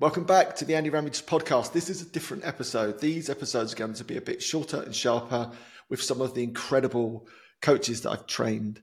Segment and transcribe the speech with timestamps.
[0.00, 1.72] Welcome back to the Andy Ramage podcast.
[1.72, 3.00] This is a different episode.
[3.00, 5.50] These episodes are going to be a bit shorter and sharper
[5.88, 7.26] with some of the incredible
[7.60, 8.80] coaches that I've trained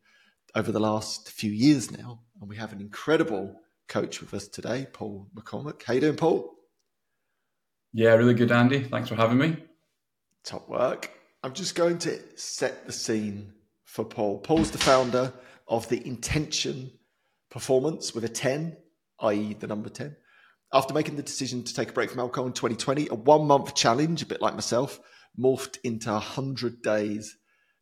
[0.56, 2.20] over the last few years now.
[2.42, 5.84] And we have an incredible coach with us today, Paul McCormack.
[5.84, 6.54] How you doing, Paul?
[7.94, 8.84] Yeah, really good, Andy.
[8.84, 9.56] Thanks for having me.
[10.44, 11.12] Top work.
[11.44, 13.54] I'm just going to set the scene
[13.86, 14.40] for Paul.
[14.40, 15.32] Paul's the founder
[15.66, 16.92] of the Intention
[17.50, 18.76] Performance with a 10,
[19.22, 20.18] i.e., the number 10
[20.76, 23.74] after making the decision to take a break from alcohol in 2020, a one month
[23.76, 25.00] challenge, a bit like myself,
[25.40, 27.38] morphed into 100 days,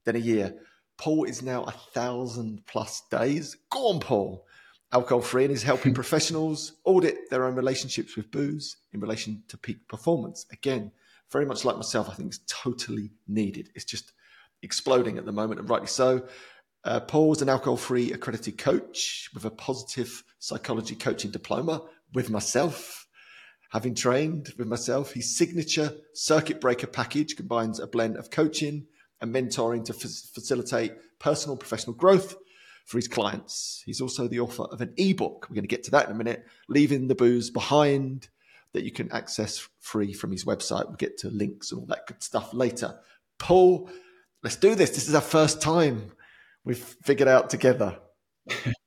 [0.06, 0.54] then a year.
[1.00, 3.58] Paul is now a thousand plus days.
[3.72, 4.46] Go on, Paul.
[4.92, 9.58] Alcohol free and is helping professionals audit their own relationships with booze in relation to
[9.58, 10.46] peak performance.
[10.52, 10.92] Again,
[11.32, 13.70] very much like myself, I think it's totally needed.
[13.74, 14.12] It's just
[14.62, 16.28] exploding at the moment, and rightly so.
[16.84, 21.82] Uh, Paul is an alcohol free accredited coach with a positive psychology coaching diploma
[22.14, 23.08] with myself,
[23.72, 25.14] having trained with myself.
[25.14, 28.86] His signature circuit breaker package combines a blend of coaching
[29.22, 32.36] and mentoring to f- facilitate personal professional growth
[32.86, 33.82] for his clients.
[33.86, 35.48] He's also the author of an ebook.
[35.50, 38.28] We're going to get to that in a minute, Leaving the Booze Behind,
[38.74, 40.88] that you can access free from his website.
[40.88, 43.00] We'll get to links and all that good stuff later.
[43.38, 43.90] Paul,
[44.42, 44.90] let's do this.
[44.92, 46.12] This is our first time
[46.66, 48.00] we've figured out together.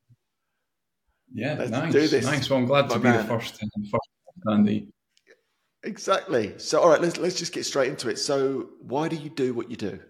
[1.36, 1.92] Yeah, Let's nice.
[1.92, 2.24] Do this.
[2.24, 2.48] Nice.
[2.48, 3.18] Well, I'm glad to be man.
[3.18, 4.08] the first, first
[4.50, 4.88] Andy.
[5.82, 6.54] Exactly.
[6.56, 8.18] So, all right, let's let's just get straight into it.
[8.18, 10.00] So, why do you do what you do?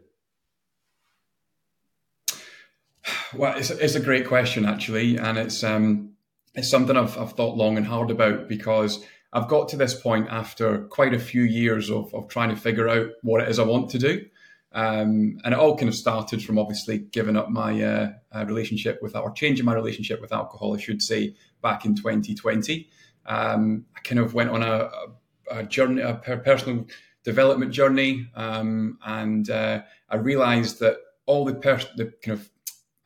[3.35, 6.13] Well, it's, it's a great question actually, and it's um
[6.55, 10.29] it's something I've I've thought long and hard about because I've got to this point
[10.31, 13.65] after quite a few years of of trying to figure out what it is I
[13.65, 14.27] want to do.
[14.77, 18.99] Um, and it all kind of started from obviously giving up my uh, uh, relationship
[19.01, 22.87] with, or changing my relationship with alcohol, I should say, back in 2020.
[23.25, 24.91] Um, I kind of went on a,
[25.51, 26.87] a, journey, a personal
[27.25, 32.51] development journey, um, and uh, I realized that all the, pers- the kind of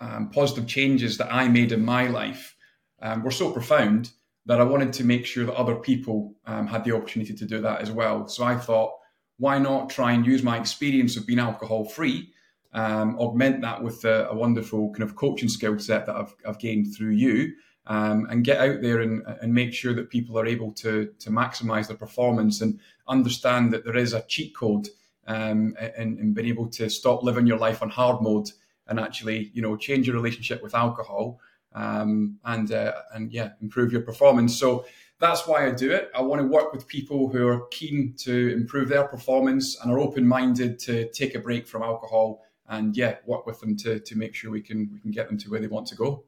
[0.01, 2.57] um, positive changes that I made in my life
[3.01, 4.11] um, were so profound
[4.47, 7.61] that I wanted to make sure that other people um, had the opportunity to do
[7.61, 8.27] that as well.
[8.27, 8.91] So I thought,
[9.41, 12.31] why not try and use my experience of being alcohol free,
[12.75, 16.59] um, augment that with a, a, wonderful kind of coaching skill set that I've, I've
[16.59, 17.55] gained through you,
[17.87, 21.31] um, and get out there and, and make sure that people are able to, to
[21.31, 22.79] maximize their performance and
[23.09, 24.89] understand that there is a cheat code
[25.27, 28.51] um, and, and being able to stop living your life on hard mode
[28.87, 31.41] and actually, you know, change your relationship with alcohol
[31.75, 34.59] um, and uh, and yeah, improve your performance.
[34.59, 34.85] So
[35.21, 36.11] that's why I do it.
[36.15, 39.99] I want to work with people who are keen to improve their performance and are
[39.99, 44.17] open minded to take a break from alcohol and yeah, work with them to to
[44.17, 46.25] make sure we can we can get them to where they want to go.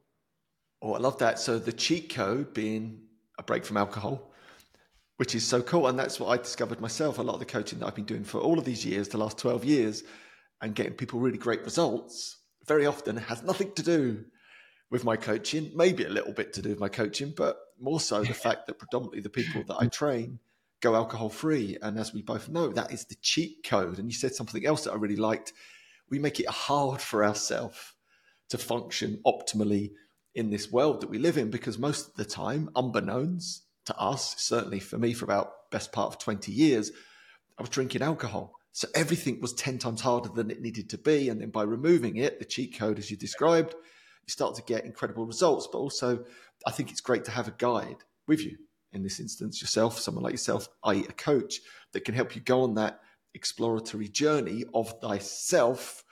[0.83, 1.39] Oh, I love that.
[1.39, 3.01] So the cheat code being
[3.39, 4.31] a break from alcohol,
[5.17, 5.87] which is so cool.
[5.87, 7.19] And that's what I discovered myself.
[7.19, 9.19] A lot of the coaching that I've been doing for all of these years, the
[9.19, 10.03] last 12 years,
[10.61, 14.25] and getting people really great results, very often has nothing to do
[14.91, 18.23] with my coaching, maybe a little bit to do with my coaching, but more so
[18.23, 20.39] the fact that predominantly the people that I train
[20.81, 21.79] go alcohol free.
[21.81, 23.99] And as we both know, that is the cheat code.
[23.99, 25.53] And you said something else that I really liked.
[26.11, 27.95] We make it hard for ourselves
[28.51, 29.93] to function optimally
[30.35, 34.35] in this world that we live in because most of the time, unbeknownst to us,
[34.39, 36.91] certainly for me for about best part of 20 years,
[37.59, 38.55] I was drinking alcohol.
[38.73, 41.29] So everything was 10 times harder than it needed to be.
[41.29, 43.75] And then by removing it, the cheat code, as you described,
[44.25, 45.69] you start to get incredible results.
[45.71, 46.25] But also,
[46.67, 47.97] I think it's great to have a guide
[48.27, 48.57] with you
[48.93, 51.61] in this instance, yourself, someone like yourself, i.e., a coach
[51.93, 53.01] that can help you go on that
[53.35, 56.05] exploratory journey of thyself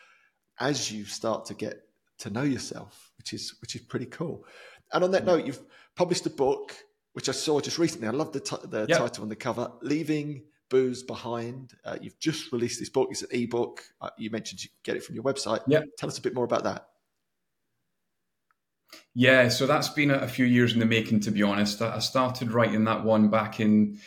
[0.58, 1.82] as you start to get
[2.18, 4.44] to know yourself, which is which is pretty cool.
[4.92, 5.62] And on that note, you've
[5.96, 6.74] published a book
[7.12, 8.08] which I saw just recently.
[8.08, 8.98] I love the, t- the yep.
[8.98, 13.08] title on the cover, "Leaving Booze Behind." Uh, you've just released this book.
[13.10, 13.82] It's an ebook.
[14.00, 15.62] Uh, you mentioned you get it from your website.
[15.66, 15.80] Yeah.
[15.98, 16.86] Tell us a bit more about that.
[19.14, 21.82] Yeah, so that's been a few years in the making, to be honest.
[21.82, 23.98] I started writing that one back in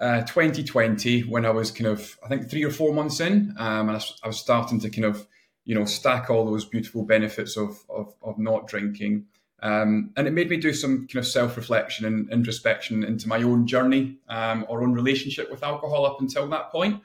[0.00, 3.88] uh, 2020 when I was kind of, I think, three or four months in, um,
[3.88, 5.26] and I, I, was starting to kind of,
[5.64, 9.26] you know, stack all those beautiful benefits of of, of not drinking.
[9.62, 13.42] Um, and it made me do some kind of self reflection and introspection into my
[13.42, 17.02] own journey um, or own relationship with alcohol up until that point.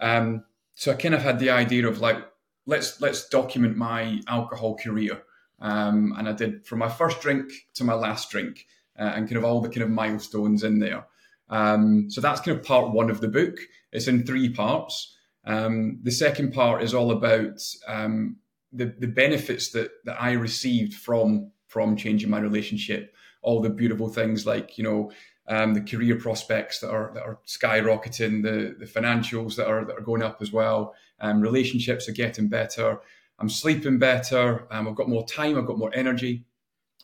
[0.00, 2.18] Um, so I kind of had the idea of like,
[2.66, 5.22] let's let's document my alcohol career.
[5.62, 8.66] Um, and I did from my first drink to my last drink,
[8.98, 11.06] uh, and kind of all the kind of milestones in there.
[11.48, 13.58] Um, so that's kind of part one of the book.
[13.92, 15.16] It's in three parts.
[15.44, 18.36] Um, the second part is all about um,
[18.72, 23.14] the the benefits that that I received from from changing my relationship.
[23.40, 25.12] All the beautiful things like you know
[25.46, 29.96] um, the career prospects that are that are skyrocketing, the the financials that are that
[29.96, 30.94] are going up as well.
[31.20, 33.00] Um, relationships are getting better.
[33.38, 34.66] I'm sleeping better.
[34.70, 35.58] Um, I've got more time.
[35.58, 36.44] I've got more energy.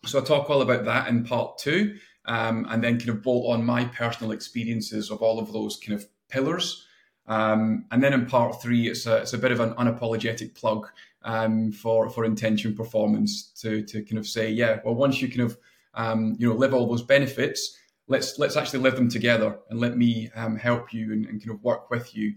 [0.06, 1.96] So I talk all about that in part two,
[2.26, 5.98] um, and then kind of bolt on my personal experiences of all of those kind
[5.98, 6.84] of pillars.
[7.26, 10.88] Um, and then in part three, it's a, it's a bit of an unapologetic plug
[11.22, 15.42] um, for for intention performance to to kind of say, yeah, well, once you kind
[15.42, 15.58] of
[15.94, 17.76] um, you know live all those benefits,
[18.06, 21.54] let's let's actually live them together, and let me um, help you and, and, kind
[21.54, 22.34] of work with you.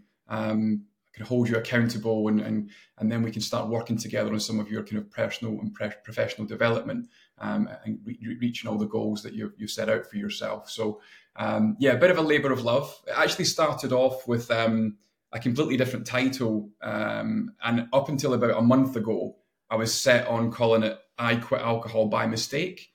[1.14, 4.60] Can hold you accountable, and, and and then we can start working together on some
[4.60, 7.10] of your kind of personal and pre- professional development,
[7.40, 10.70] um, and re- reaching all the goals that you you set out for yourself.
[10.70, 11.02] So
[11.36, 12.98] um, yeah, a bit of a labour of love.
[13.08, 14.98] It actually started off with um,
[15.34, 19.36] a completely different title, um, and up until about a month ago,
[19.70, 22.88] I was set on calling it "I Quit Alcohol by Mistake."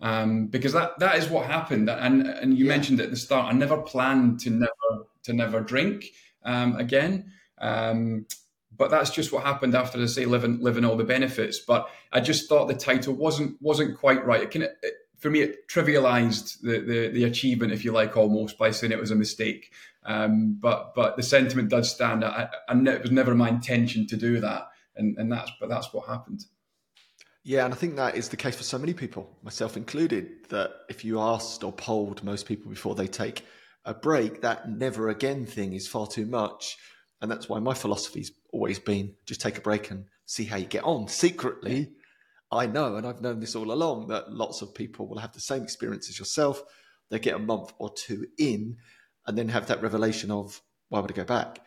[0.00, 2.72] Um, because that that is what happened, and and you yeah.
[2.72, 3.52] mentioned at the start.
[3.52, 6.06] I never planned to never to never drink
[6.42, 8.26] um, again, um,
[8.76, 11.58] but that's just what happened after I say living living all the benefits.
[11.58, 14.42] But I just thought the title wasn't wasn't quite right.
[14.42, 14.76] It can it,
[15.20, 18.98] for me, it trivialized the, the, the achievement, if you like, almost by saying it
[18.98, 19.70] was a mistake.
[20.04, 22.24] Um, but but the sentiment does stand.
[22.24, 25.92] I, I, it was never my intention to do that, and and that's but that's
[25.92, 26.46] what happened.
[27.42, 30.48] Yeah, and I think that is the case for so many people, myself included.
[30.48, 33.44] That if you asked or polled most people before they take
[33.84, 36.78] a break, that never again thing is far too much,
[37.20, 40.66] and that's why my philosophy's always been just take a break and see how you
[40.66, 41.08] get on.
[41.08, 41.92] Secretly,
[42.52, 45.40] I know, and I've known this all along, that lots of people will have the
[45.40, 46.62] same experience as yourself.
[47.10, 48.76] They get a month or two in
[49.26, 51.60] and then have that revelation of, why would I go back?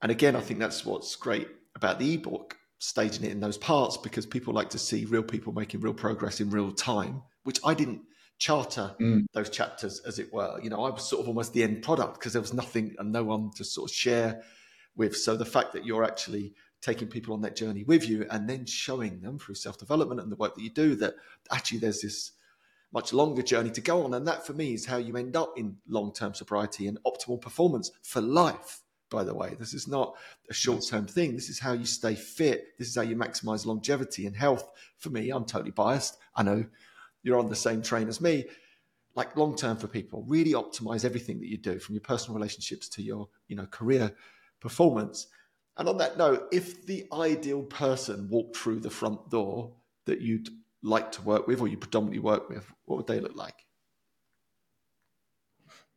[0.00, 3.96] And again, I think that's what's great about the ebook, staging it in those parts,
[3.96, 7.74] because people like to see real people making real progress in real time, which I
[7.74, 8.02] didn't
[8.38, 9.26] charter mm.
[9.32, 10.60] those chapters, as it were.
[10.62, 13.12] You know, I was sort of almost the end product because there was nothing and
[13.12, 14.42] no one to sort of share
[14.98, 15.16] with.
[15.16, 18.64] So the fact that you're actually taking people on that journey with you and then
[18.66, 21.14] showing them through self development and the work that you do that
[21.50, 22.32] actually there's this
[22.92, 24.14] much longer journey to go on.
[24.14, 27.40] And that for me is how you end up in long term sobriety and optimal
[27.40, 28.82] performance for life.
[29.10, 30.16] By the way, this is not
[30.50, 31.34] a short term thing.
[31.34, 32.78] This is how you stay fit.
[32.78, 34.70] This is how you maximize longevity and health.
[34.98, 36.18] For me, I'm totally biased.
[36.36, 36.66] I know
[37.22, 38.44] you're on the same train as me.
[39.14, 42.88] Like long term for people, really optimize everything that you do from your personal relationships
[42.90, 44.14] to your, you know, career
[44.60, 45.26] performance
[45.78, 49.74] and on that note, if the ideal person walked through the front door
[50.06, 50.48] that you'd
[50.82, 53.54] like to work with or you predominantly work with, what would they look like?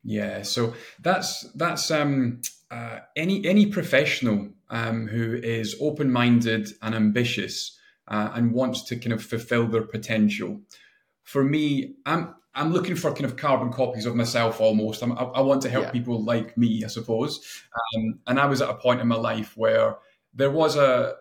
[0.03, 6.95] Yeah, so that's that's um, uh, any any professional um, who is open minded and
[6.95, 10.61] ambitious uh, and wants to kind of fulfill their potential.
[11.23, 15.01] For me, I'm I'm looking for kind of carbon copies of myself almost.
[15.01, 15.91] I'm, i I, want to help yeah.
[15.91, 17.63] people like me, I suppose.
[17.95, 19.97] Um, and I was at a point in my life where
[20.33, 21.15] there was a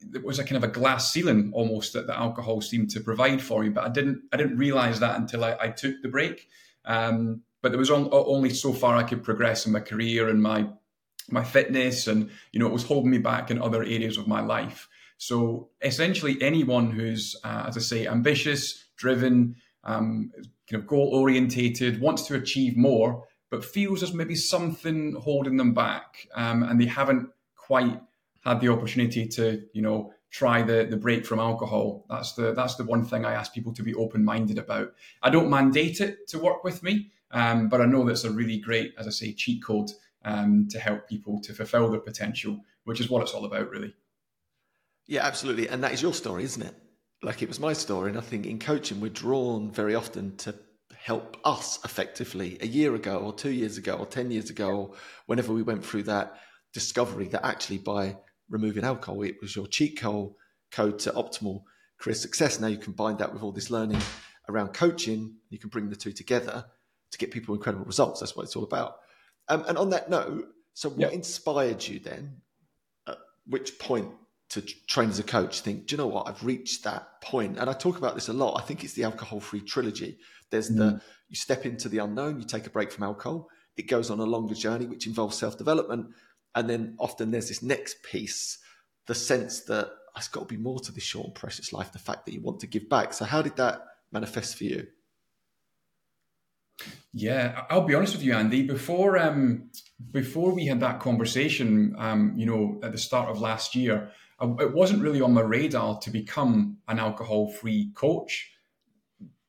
[0.00, 3.42] there was a kind of a glass ceiling almost that the alcohol seemed to provide
[3.42, 6.48] for me, but I didn't I didn't realize that until I, I took the break.
[6.84, 10.40] Um, but there was on, only so far I could progress in my career and
[10.40, 10.68] my
[11.30, 14.40] my fitness, and you know it was holding me back in other areas of my
[14.40, 14.88] life.
[15.18, 20.32] So essentially, anyone who's, uh, as I say, ambitious, driven, um,
[20.68, 25.74] kind of goal orientated, wants to achieve more, but feels there's maybe something holding them
[25.74, 28.00] back, um, and they haven't quite
[28.44, 32.04] had the opportunity to, you know, try the the break from alcohol.
[32.08, 34.92] That's the that's the one thing I ask people to be open minded about.
[35.22, 38.58] I don't mandate it to work with me, um, but I know that's a really
[38.58, 39.90] great, as I say, cheat code
[40.24, 43.94] um, to help people to fulfil their potential, which is what it's all about, really.
[45.06, 46.74] Yeah, absolutely, and that is your story, isn't it?
[47.22, 48.10] Like it was my story.
[48.10, 50.54] And I think in coaching, we're drawn very often to
[50.94, 54.94] help us effectively a year ago or two years ago or 10 years ago, or
[55.26, 56.40] whenever we went through that
[56.72, 58.16] discovery that actually by
[58.48, 60.32] removing alcohol, it was your cheat code,
[60.70, 61.62] code to optimal
[61.98, 62.60] career success.
[62.60, 64.00] Now you combine that with all this learning
[64.48, 66.64] around coaching, you can bring the two together
[67.10, 68.20] to get people incredible results.
[68.20, 68.96] That's what it's all about.
[69.48, 71.12] Um, and on that note, so what yep.
[71.12, 72.42] inspired you then?
[73.06, 74.10] At which point
[74.50, 76.28] to train as a coach think, do you know what?
[76.28, 77.58] I've reached that point.
[77.58, 78.60] And I talk about this a lot.
[78.60, 80.18] I think it's the alcohol free trilogy.
[80.50, 80.76] There's mm.
[80.76, 83.48] the, you step into the unknown, you take a break from alcohol.
[83.76, 86.08] It goes on a longer journey, which involves self development.
[86.54, 88.58] And then often there's this next piece,
[89.06, 91.98] the sense that there's got to be more to this short and precious life, the
[91.98, 93.12] fact that you want to give back.
[93.12, 94.86] So, how did that manifest for you?
[97.12, 98.62] Yeah, I'll be honest with you, Andy.
[98.62, 99.70] Before um,
[100.12, 104.74] before we had that conversation, um, you know, at the start of last year, it
[104.74, 108.52] wasn't really on my radar to become an alcohol free coach.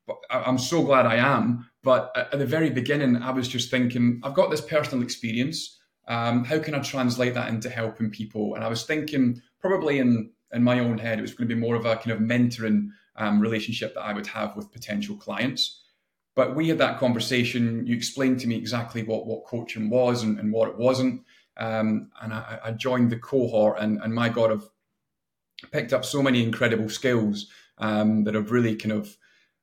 [0.05, 1.69] But I'm so glad I am.
[1.83, 5.77] But at the very beginning, I was just thinking, I've got this personal experience.
[6.07, 8.55] Um, how can I translate that into helping people?
[8.55, 11.59] And I was thinking, probably in in my own head, it was going to be
[11.59, 15.83] more of a kind of mentoring um, relationship that I would have with potential clients.
[16.35, 17.85] But we had that conversation.
[17.85, 21.23] You explained to me exactly what, what coaching was and, and what it wasn't.
[21.57, 24.69] Um, and I, I, joined the cohort, and, and my God, I've
[25.71, 27.47] picked up so many incredible skills
[27.77, 29.17] um, that have really kind of,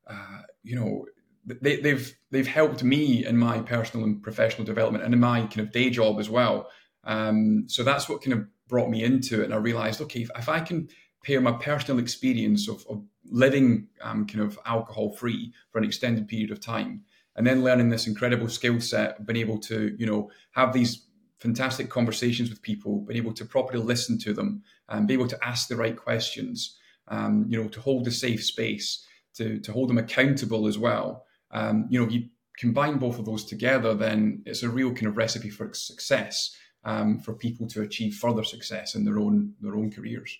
[0.07, 1.05] uh, you know,
[1.45, 5.59] they, they've they've helped me in my personal and professional development and in my kind
[5.59, 6.69] of day job as well.
[7.03, 10.29] Um, so that's what kind of brought me into it, and I realized, okay, if,
[10.35, 10.89] if I can
[11.23, 16.27] pair my personal experience of, of living um, kind of alcohol free for an extended
[16.27, 17.03] period of time,
[17.35, 21.05] and then learning this incredible skill set, being able to you know have these
[21.39, 25.45] fantastic conversations with people, being able to properly listen to them, and be able to
[25.45, 26.77] ask the right questions,
[27.07, 31.25] um, you know, to hold a safe space, to to hold them accountable as well.
[31.51, 35.17] Um, you know, you combine both of those together, then it's a real kind of
[35.17, 39.91] recipe for success um, for people to achieve further success in their own their own
[39.91, 40.37] careers.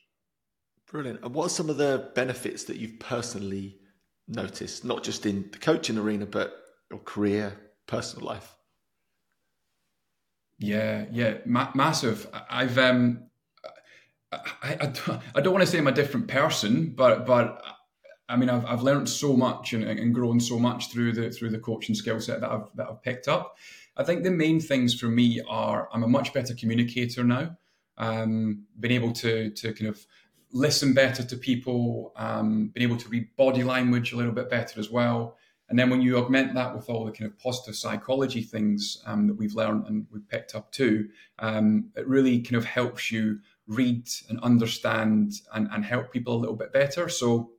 [0.88, 1.22] Brilliant.
[1.24, 3.80] And what are some of the benefits that you've personally
[4.28, 6.54] noticed, not just in the coaching arena, but
[6.92, 7.54] your career,
[7.88, 8.56] personal life?
[10.58, 12.28] Yeah, yeah, Ma- massive.
[12.50, 13.30] I've um,
[14.32, 14.40] I,
[14.82, 17.62] I, I don't want to say I'm a different person, but but
[18.28, 21.52] I mean I've I've learned so much and, and grown so much through the through
[21.52, 23.58] the coaching skill set that I've that I've picked up.
[23.98, 27.58] I think the main things for me are I'm a much better communicator now.
[27.98, 30.06] Um, been able to to kind of
[30.52, 34.80] listen better to people, um, been able to read body language a little bit better
[34.80, 35.38] as well.
[35.70, 39.28] And then when you augment that with all the kind of positive psychology things um,
[39.28, 43.40] that we've learned and we've picked up too, um, it really kind of helps you
[43.68, 47.10] read and understand and, and help people a little bit better.
[47.10, 47.50] So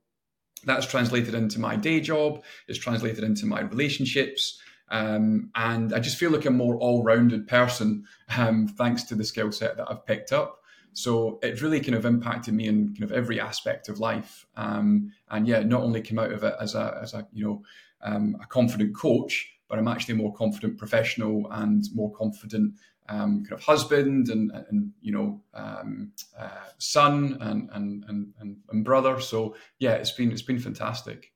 [0.63, 4.59] that's translated into my day job, it's translated into my relationships.
[4.89, 8.05] Um, and I just feel like a more all-rounded person
[8.37, 10.61] um, thanks to the skill set that I've picked up.
[10.93, 14.47] So it really kind of impacted me in kind of every aspect of life.
[14.55, 17.61] Um, and yeah, not only came out of it as a as a you know
[18.07, 19.33] um, a confident coach,
[19.67, 22.73] but I'm actually a more confident professional and more confident
[23.09, 28.03] um, kind of husband and, and you know um, uh, son and, and
[28.39, 29.19] and and brother.
[29.19, 31.31] So yeah, it's been it's been fantastic.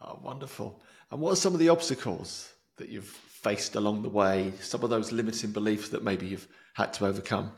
[0.00, 0.80] Oh, wonderful.
[1.10, 4.52] And what are some of the obstacles that you've faced along the way?
[4.60, 7.50] Some of those limiting beliefs that maybe you've had to overcome?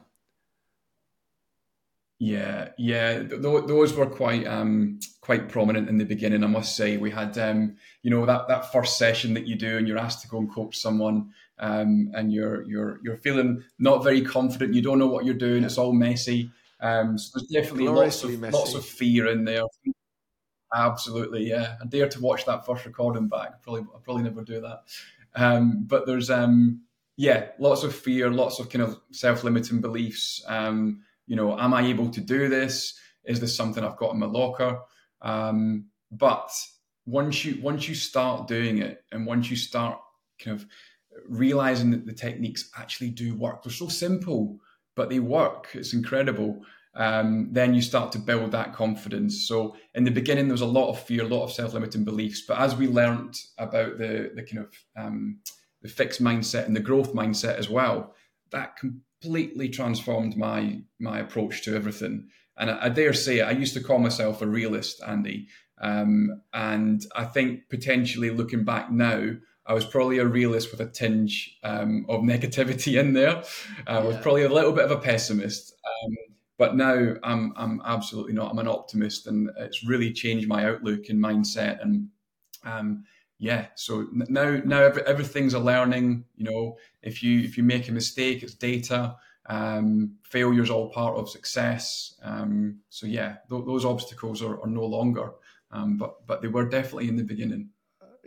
[2.23, 6.45] Yeah, yeah, th- those were quite um, quite prominent in the beginning.
[6.45, 9.79] I must say, we had um, you know that, that first session that you do,
[9.79, 14.05] and you're asked to go and coach someone, um, and you're you're you're feeling not
[14.05, 14.75] very confident.
[14.75, 15.65] You don't know what you're doing.
[15.65, 16.51] It's all messy.
[16.83, 18.55] Um, so there's definitely lots of messy.
[18.55, 19.63] lots of fear in there.
[20.75, 21.77] Absolutely, yeah.
[21.83, 23.63] I dare to watch that first recording back.
[23.63, 24.83] Probably, I'll probably never do that.
[25.35, 26.83] Um, but there's, um,
[27.17, 30.45] yeah, lots of fear, lots of kind of self-limiting beliefs.
[30.47, 32.99] Um, you know, am I able to do this?
[33.25, 34.81] Is this something I've got in my locker?
[35.23, 36.51] Um, but
[37.07, 39.99] once you once you start doing it, and once you start
[40.43, 40.67] kind of
[41.29, 44.59] realizing that the techniques actually do work, they're so simple,
[44.97, 45.69] but they work.
[45.75, 46.63] It's incredible
[46.95, 49.47] um, then you start to build that confidence.
[49.47, 52.43] So in the beginning, there was a lot of fear, a lot of self-limiting beliefs.
[52.47, 55.39] But as we learned about the the kind of um,
[55.83, 58.15] the fixed mindset and the growth mindset as well,
[58.51, 58.77] that
[59.21, 62.29] completely transformed my my approach to everything.
[62.57, 65.49] And I, I dare say, I used to call myself a realist, Andy.
[65.81, 69.31] Um, and I think potentially looking back now,
[69.67, 73.43] I was probably a realist with a tinge um, of negativity in there.
[73.87, 74.05] I yeah.
[74.05, 75.73] was probably a little bit of a pessimist.
[75.85, 76.17] Um,
[76.59, 78.51] but now I'm I'm absolutely not.
[78.51, 81.81] I'm an optimist, and it's really changed my outlook and mindset.
[81.81, 82.09] And
[82.65, 83.05] um,
[83.41, 86.25] yeah, so now now every, everything's a learning.
[86.37, 89.17] You know, if you if you make a mistake, it's data.
[89.47, 92.21] Um, failure is all part of success.
[92.23, 95.31] Um, so yeah, th- those obstacles are, are no longer,
[95.73, 97.71] um, but but they were definitely in the beginning.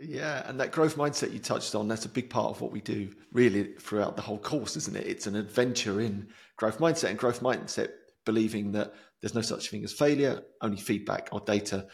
[0.00, 2.80] Yeah, and that growth mindset you touched on, that's a big part of what we
[2.80, 5.06] do really throughout the whole course, isn't it?
[5.06, 7.90] It's an adventure in growth mindset, and growth mindset
[8.24, 11.86] believing that there's no such thing as failure, only feedback or data,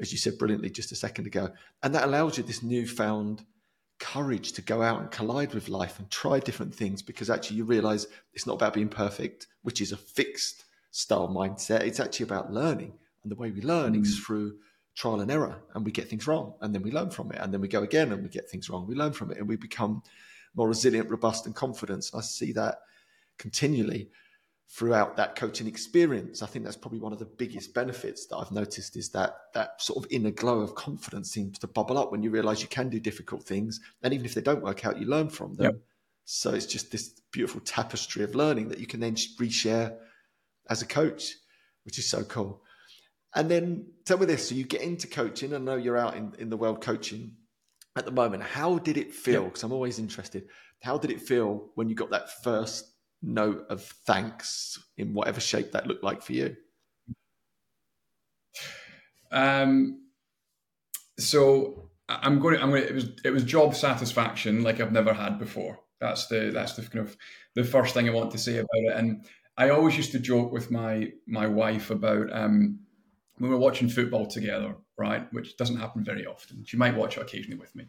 [0.00, 1.50] as you said brilliantly just a second ago.
[1.82, 3.44] And that allows you this newfound
[3.98, 7.64] courage to go out and collide with life and try different things because actually you
[7.64, 11.82] realize it's not about being perfect, which is a fixed style mindset.
[11.82, 12.94] It's actually about learning.
[13.22, 14.02] And the way we learn mm.
[14.02, 14.56] is through
[14.94, 17.52] trial and error and we get things wrong and then we learn from it and
[17.52, 19.56] then we go again and we get things wrong we learn from it and we
[19.56, 20.02] become
[20.54, 22.80] more resilient robust and confident i see that
[23.38, 24.10] continually
[24.70, 26.42] throughout that coaching experience.
[26.42, 29.82] I think that's probably one of the biggest benefits that I've noticed is that that
[29.82, 32.88] sort of inner glow of confidence seems to bubble up when you realize you can
[32.88, 33.80] do difficult things.
[34.02, 35.64] And even if they don't work out, you learn from them.
[35.64, 35.80] Yep.
[36.24, 39.96] So it's just this beautiful tapestry of learning that you can then reshare
[40.70, 41.34] as a coach,
[41.84, 42.62] which is so cool.
[43.34, 45.54] And then tell me this: so you get into coaching.
[45.54, 47.36] I know you're out in, in the world coaching
[47.96, 48.42] at the moment.
[48.42, 49.44] How did it feel?
[49.44, 50.48] Because I'm always interested.
[50.82, 52.91] How did it feel when you got that first
[53.22, 56.56] note of thanks in whatever shape that looked like for you?
[59.30, 60.02] Um,
[61.18, 62.60] so I'm going.
[62.60, 62.82] I'm going.
[62.82, 65.80] To, it was it was job satisfaction like I've never had before.
[66.00, 67.16] That's the that's the kind of
[67.54, 68.96] the first thing I want to say about it.
[68.96, 69.24] And
[69.56, 72.80] I always used to joke with my my wife about um,
[73.38, 75.32] when we we're watching football together, right?
[75.32, 76.64] Which doesn't happen very often.
[76.66, 77.86] She might watch it occasionally with me,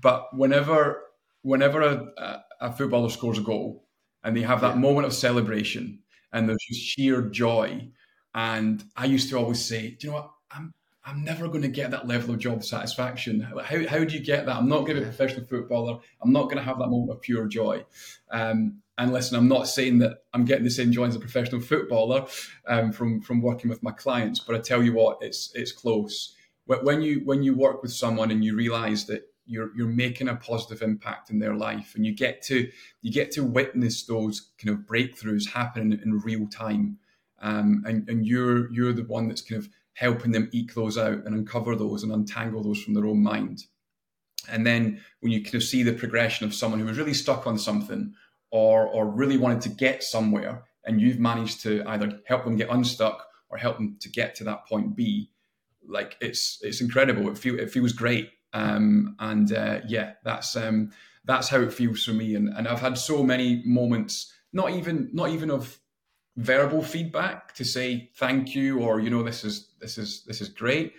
[0.00, 1.02] but whenever
[1.42, 3.85] whenever a, a footballer scores a goal,
[4.26, 4.80] and they have that yeah.
[4.80, 6.00] moment of celebration
[6.32, 7.88] and there's just sheer joy.
[8.34, 10.30] And I used to always say, do you know what?
[10.50, 13.40] I'm I'm never going to get that level of job satisfaction.
[13.40, 14.56] How, how do you get that?
[14.56, 16.00] I'm not going to be a professional footballer.
[16.20, 17.84] I'm not going to have that moment of pure joy.
[18.32, 21.60] Um, and listen, I'm not saying that I'm getting the same joy as a professional
[21.60, 22.26] footballer
[22.66, 26.34] um, from from working with my clients, but I tell you what, it's it's close.
[26.66, 30.36] When you when you work with someone and you realise that you're you're making a
[30.36, 32.68] positive impact in their life and you get to
[33.02, 36.98] you get to witness those kind of breakthroughs happening in real time.
[37.40, 41.24] Um, and and you're you're the one that's kind of helping them eke those out
[41.24, 43.64] and uncover those and untangle those from their own mind.
[44.48, 47.46] And then when you kind of see the progression of someone who was really stuck
[47.46, 48.14] on something
[48.50, 52.70] or or really wanted to get somewhere and you've managed to either help them get
[52.70, 55.30] unstuck or help them to get to that point B
[55.88, 57.28] like it's it's incredible.
[57.30, 60.90] It feel it feels great um, and uh, yeah, that's um,
[61.26, 62.34] that's how it feels for me.
[62.34, 65.78] And, and I've had so many moments, not even not even of
[66.36, 70.48] verbal feedback to say thank you or you know this is this is this is
[70.48, 70.94] great.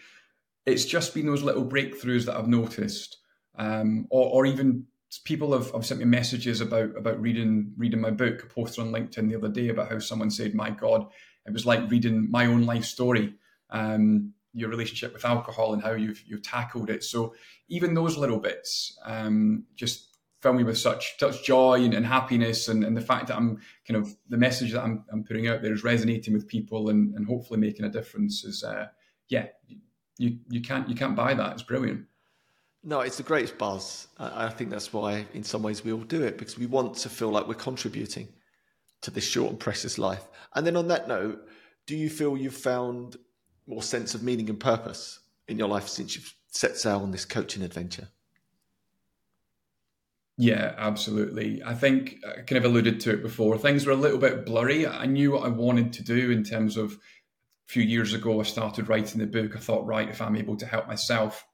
[0.68, 3.18] It's just been those little breakthroughs that I've noticed,
[3.58, 4.86] um, or, or even
[5.24, 8.44] people have, have sent me messages about about reading reading my book.
[8.44, 11.08] I posted on LinkedIn the other day about how someone said, "My God,
[11.48, 13.34] it was like reading my own life story."
[13.72, 17.04] Um, your relationship with alcohol and how you've you've tackled it.
[17.04, 17.36] So
[17.70, 22.68] even those little bits um, just fill me with such such joy and, and happiness,
[22.68, 25.62] and, and, the fact that I'm kind of the message that I'm, I'm putting out
[25.62, 28.44] there is resonating with people and, and hopefully making a difference.
[28.44, 28.88] Is uh,
[29.30, 29.48] yeah,
[30.18, 31.54] you you can't you can't buy that.
[31.54, 32.06] It's brilliant.
[32.84, 34.08] No, it's the greatest buzz.
[34.18, 37.10] I think that's why, in some ways, we all do it because we want to
[37.10, 38.30] feel like we're contributing
[39.02, 40.26] to this short and precious life.
[40.56, 41.48] And then, on that note,
[41.86, 43.18] do you feel you've found
[43.68, 47.26] more sense of meaning and purpose in your life since you've set sail on this
[47.26, 48.08] coaching adventure?
[50.38, 51.64] Yeah, absolutely.
[51.64, 53.58] I think I kind of alluded to it before.
[53.58, 54.86] Things were a little bit blurry.
[54.86, 56.98] I knew what I wanted to do in terms of
[57.68, 59.56] a few years ago, I started writing the book.
[59.56, 61.46] I thought, right, if I'm able to help myself,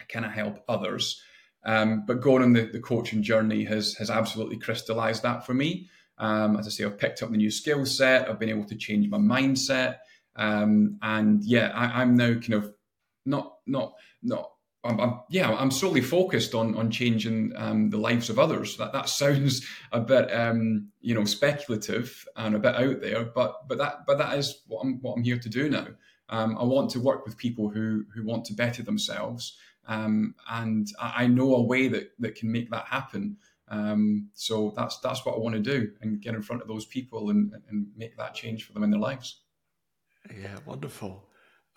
[0.00, 1.22] I can I help others?
[1.64, 5.88] Um, but going on the, the coaching journey has has absolutely crystallized that for me.
[6.18, 8.28] Um, as I say, I've picked up the new skill set.
[8.28, 9.98] I've been able to change my mindset.
[10.36, 12.74] Um, and yeah, I, am now kind of
[13.24, 14.52] not not not.
[14.84, 18.76] I'm, I'm, yeah, I'm solely focused on on changing um, the lives of others.
[18.76, 23.66] That that sounds a bit um, you know speculative and a bit out there, but
[23.68, 25.88] but that but that is what I'm what I'm here to do now.
[26.28, 30.88] Um, I want to work with people who who want to better themselves, um, and
[31.00, 33.36] I, I, know a way that that can make that happen.
[33.68, 36.84] Um, so that's that's what I want to do, and get in front of those
[36.84, 39.40] people and, and make that change for them in their lives.
[40.34, 41.24] Yeah, wonderful.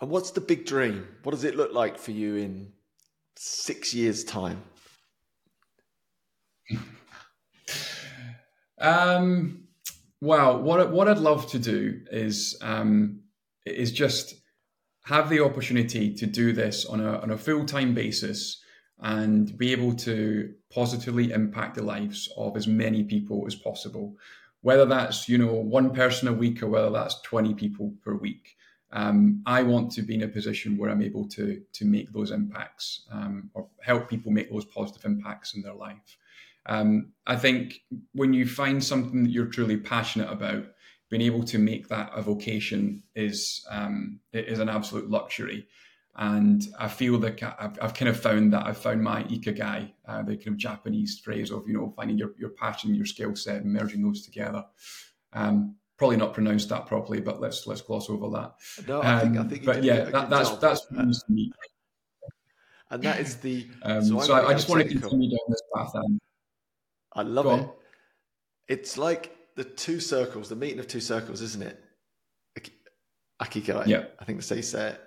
[0.00, 1.06] And what's the big dream?
[1.22, 2.72] What does it look like for you in
[3.36, 4.62] six years' time?
[8.80, 9.64] um,
[10.20, 13.20] well, what what I'd love to do is um,
[13.66, 14.34] is just
[15.04, 18.62] have the opportunity to do this on a on a full time basis
[19.02, 24.14] and be able to positively impact the lives of as many people as possible
[24.62, 28.56] whether that's you know one person a week or whether that's 20 people per week.
[28.92, 32.32] Um, i want to be in a position where i'm able to to make those
[32.32, 36.16] impacts um, or help people make those positive impacts in their life.
[36.66, 40.64] Um, i think when you find something that you're truly passionate about
[41.08, 45.66] being able to make that a vocation is um, is an absolute luxury
[46.20, 50.22] and I feel like I've, I've, kind of found that I've found my ikigai, uh,
[50.22, 53.62] the kind of Japanese phrase of you know finding your, your passion, your skill set,
[53.62, 54.62] and merging those together.
[55.32, 58.52] Um, probably not pronounced that properly, but let's let's gloss over that.
[58.86, 59.64] No, I think I um, think.
[59.64, 60.60] but yeah, that, that's job.
[60.60, 61.50] that's what me.
[62.90, 63.66] And that is the.
[63.82, 65.92] Um, so, so I, I, just want to continue down this path.
[67.14, 67.60] I love Go it.
[67.60, 67.70] On.
[68.68, 71.82] It's like the two circles, the meeting of two circles, isn't it?
[73.40, 73.86] Ikigai.
[73.86, 74.04] Yeah.
[74.18, 75.00] I think that's how you say it.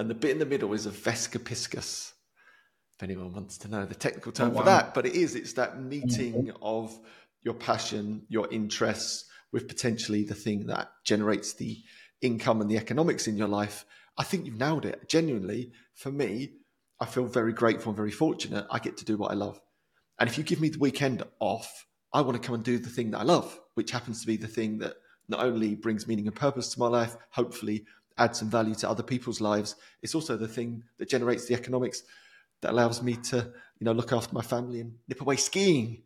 [0.00, 2.12] And the bit in the middle is a vesica piscis,
[2.96, 4.58] if anyone wants to know the technical term Oh, wow.
[4.60, 4.94] for that.
[4.94, 5.88] But it is, it's that mm-hmm.
[5.90, 6.98] meeting of
[7.42, 11.82] your passion, your interests with potentially the thing that generates the
[12.22, 13.84] income and the economics in your life.
[14.16, 15.06] I think you've nailed it.
[15.06, 16.52] Genuinely, for me,
[16.98, 18.66] I feel very grateful and very fortunate.
[18.70, 19.60] I get to do what I love.
[20.18, 22.88] And if you give me the weekend off, I want to come and do the
[22.88, 24.94] thing that I love, which happens to be the thing that
[25.28, 27.84] not only brings meaning and purpose to my life, hopefully
[28.20, 29.76] adds some value to other people's lives.
[30.02, 32.02] It's also the thing that generates the economics
[32.62, 36.02] that allows me to, you know, look after my family and nip away skiing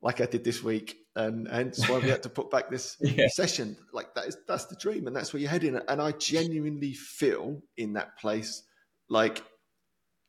[0.00, 0.96] like I did this week.
[1.16, 3.26] And hence why we had to put back this Yeah.
[3.28, 3.76] session.
[3.92, 5.78] Like that is that's the dream and that's where you're heading.
[5.88, 8.62] And I genuinely feel in that place
[9.08, 9.42] like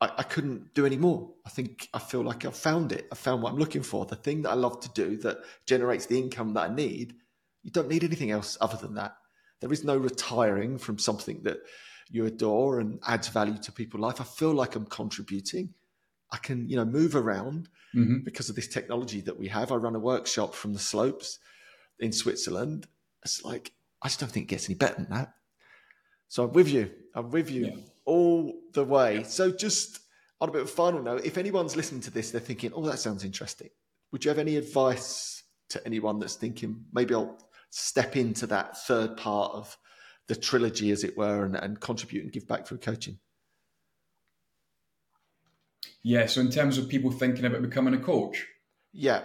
[0.00, 1.30] I, I couldn't do any more.
[1.46, 3.06] I think I feel like I've found it.
[3.12, 4.04] I found what I'm looking for.
[4.06, 7.14] The thing that I love to do that generates the income that I need.
[7.62, 9.14] You don't need anything else other than that.
[9.60, 11.58] There is no retiring from something that
[12.10, 14.20] you adore and adds value to people's life.
[14.20, 15.74] I feel like I'm contributing.
[16.32, 19.72] I can, you know, move around hmm because of this technology that we have.
[19.72, 21.38] I run a workshop from the slopes
[21.98, 22.86] in Switzerland.
[23.24, 25.34] It's like I just don't think it gets any better than that.
[26.28, 26.90] So I'm with you.
[27.14, 27.76] I'm with you Yeah.
[28.04, 29.24] all the way.
[29.24, 30.00] So just
[30.40, 32.86] on a bit of a final note, if anyone's listening to this, they're thinking, "Oh,
[32.86, 33.70] that sounds interesting."
[34.12, 37.38] Would you have any advice to anyone that's thinking maybe I'll
[37.70, 39.76] step into that third part of
[40.28, 43.18] the trilogy, as it were, and, and contribute and give back through coaching?
[46.02, 46.26] Yeah.
[46.26, 48.46] So in terms of people thinking about becoming a coach,
[48.92, 49.22] Yeah,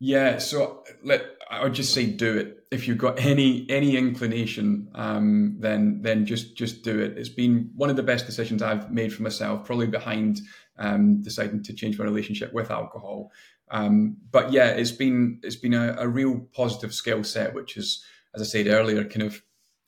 [0.00, 2.66] Yeah, so let I would just say do it.
[2.70, 7.18] If you've got any any inclination, um, then then just just do it.
[7.18, 10.40] It's been one of the best decisions I've made for myself, probably behind
[10.78, 13.32] um, deciding to change my relationship with alcohol.
[13.70, 18.04] Um, but yeah, it's been it's been a, a real positive skill set, which is,
[18.34, 19.42] as I said earlier, kind of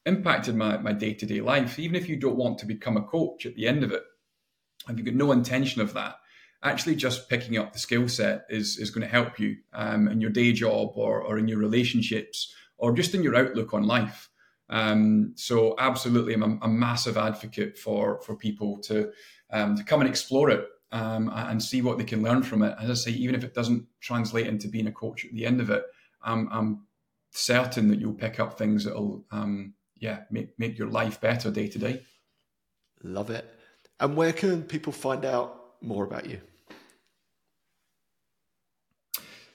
[0.06, 1.78] impacted my my day to day life.
[1.78, 4.02] Even if you don't want to become a coach at the end of it,
[4.88, 6.16] if you've got no intention of that,
[6.62, 10.20] actually just picking up the skill set is is going to help you um, in
[10.20, 14.28] your day job or or in your relationships or just in your outlook on life.
[14.68, 19.10] Um, so absolutely, I'm a, a massive advocate for for people to
[19.50, 22.74] um, to come and explore it um, and see what they can learn from it.
[22.80, 25.60] As I say, even if it doesn't translate into being a coach at the end
[25.60, 25.84] of it,
[26.22, 26.86] I'm, I'm
[27.30, 31.68] certain that you'll pick up things that'll um, yeah make make your life better day
[31.68, 32.02] to day.
[33.02, 33.44] love it.
[34.00, 36.40] And where can people find out more about you?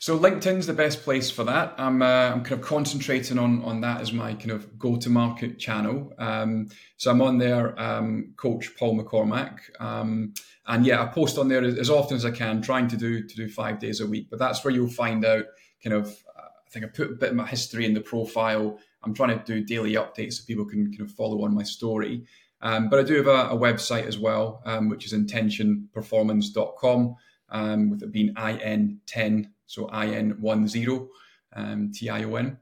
[0.06, 1.74] So LinkedIn's the best place for that.
[1.80, 5.10] I'm uh, I'm kind of concentrating on on that as my kind of go to
[5.10, 6.14] market channel.
[6.20, 10.36] Um, so I'm on there, um, Coach Paul McCormack, um,
[10.68, 13.36] and yeah, I post on there as, often as I can, trying to do to
[13.36, 14.28] do five days a week.
[14.30, 15.46] But that's where you'll find out
[15.84, 16.16] kind of.
[16.38, 18.78] Uh, I think I put a bit of my history in the profile.
[19.02, 22.28] I'm trying to do daily updates so people can kind of follow on my story.
[22.62, 27.16] Um, but I do have a, a website as well, um, which is intentionperformance.com,
[27.50, 31.08] um, with it being IN10 so IN10,
[31.56, 32.58] um, T-I-O-N.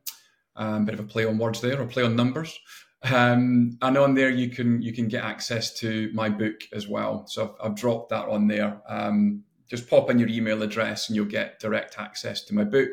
[0.55, 2.59] Um, bit of a play on words there, or play on numbers.
[3.03, 7.25] Um, and on there, you can you can get access to my book as well.
[7.27, 8.81] So I've, I've dropped that on there.
[8.87, 12.91] Um, just pop in your email address, and you'll get direct access to my book.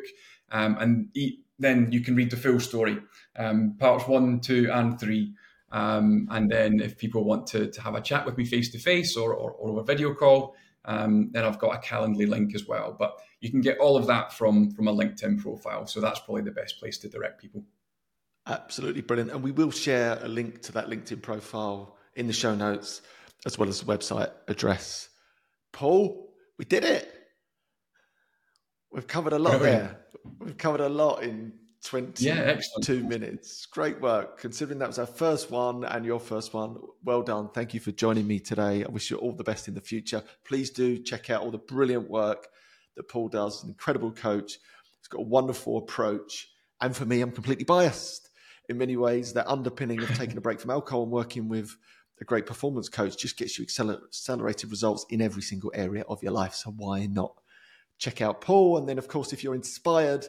[0.51, 1.17] Um, and
[1.59, 2.97] then you can read the full story,
[3.37, 5.33] um, parts one, two, and three.
[5.71, 8.79] Um, and then if people want to, to have a chat with me face to
[8.79, 12.95] face or or over video call, then I've got a Calendly link as well.
[12.99, 15.85] But you can get all of that from from a LinkedIn profile.
[15.87, 17.63] So that's probably the best place to direct people.
[18.47, 19.31] Absolutely brilliant.
[19.31, 23.01] And we will share a link to that LinkedIn profile in the show notes,
[23.45, 25.09] as well as the website address.
[25.71, 27.13] Paul, we did it.
[28.91, 29.89] We've covered a lot Brilliant.
[29.89, 29.97] there.
[30.39, 31.53] We've covered a lot in
[31.85, 32.59] 22 Yeah,
[33.07, 33.65] minutes.
[33.67, 34.37] Great work.
[34.37, 37.49] Considering that was our first one and your first one, well done.
[37.53, 38.83] Thank you for joining me today.
[38.83, 40.23] I wish you all the best in the future.
[40.43, 42.49] Please do check out all the brilliant work
[42.95, 43.63] that Paul does.
[43.63, 44.59] An incredible coach.
[44.99, 46.49] He's got a wonderful approach.
[46.79, 48.29] And for me, I'm completely biased
[48.69, 49.33] in many ways.
[49.33, 51.77] That underpinning of taking a break from alcohol and working with
[52.19, 56.21] a great performance coach just gets you acceler- accelerated results in every single area of
[56.21, 56.53] your life.
[56.53, 57.33] So why not
[57.97, 58.77] check out Paul?
[58.77, 60.27] And then, of course, if you're inspired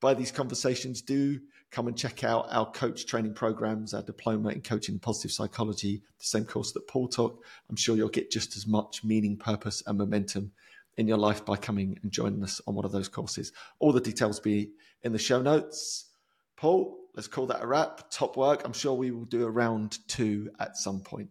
[0.00, 4.62] by these conversations, do come and check out our coach training programs, our diploma in
[4.62, 7.42] coaching and positive psychology, the same course that Paul took.
[7.68, 10.52] I'm sure you'll get just as much meaning, purpose, and momentum
[10.96, 13.52] in your life by coming and joining us on one of those courses.
[13.78, 14.70] All the details be
[15.02, 16.10] in the show notes.
[16.56, 18.10] Paul, let's call that a wrap.
[18.10, 18.62] Top work.
[18.64, 21.30] I'm sure we will do a round two at some point.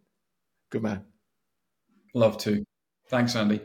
[0.70, 1.06] Good man.
[2.14, 2.64] Love to.
[3.10, 3.62] Thanks, Andy.